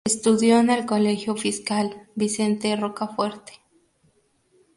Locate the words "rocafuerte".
2.75-3.61